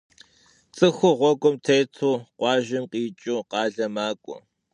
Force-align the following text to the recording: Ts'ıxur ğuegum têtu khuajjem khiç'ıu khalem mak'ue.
Ts'ıxur 0.75 1.13
ğuegum 1.19 1.55
têtu 1.65 2.09
khuajjem 2.37 2.85
khiç'ıu 2.91 3.41
khalem 3.49 3.91
mak'ue. 3.95 4.37